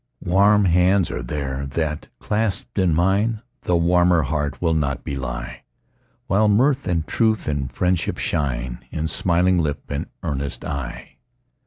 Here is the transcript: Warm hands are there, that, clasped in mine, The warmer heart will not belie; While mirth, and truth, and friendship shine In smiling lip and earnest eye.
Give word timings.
Warm 0.25 0.65
hands 0.65 1.11
are 1.11 1.21
there, 1.21 1.67
that, 1.67 2.07
clasped 2.19 2.79
in 2.79 2.91
mine, 2.95 3.43
The 3.61 3.75
warmer 3.75 4.23
heart 4.23 4.59
will 4.59 4.73
not 4.73 5.03
belie; 5.03 5.61
While 6.25 6.47
mirth, 6.47 6.87
and 6.87 7.05
truth, 7.05 7.47
and 7.47 7.71
friendship 7.71 8.17
shine 8.17 8.83
In 8.89 9.07
smiling 9.07 9.59
lip 9.59 9.83
and 9.91 10.07
earnest 10.23 10.65
eye. 10.65 11.17